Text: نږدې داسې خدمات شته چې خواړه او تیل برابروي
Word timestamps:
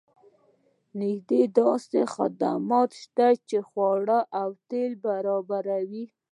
نږدې 1.01 1.41
داسې 1.59 1.99
خدمات 2.13 2.89
شته 3.01 3.27
چې 3.47 3.57
خواړه 3.67 4.19
او 4.41 4.49
تیل 4.69 4.91
برابروي 5.05 6.05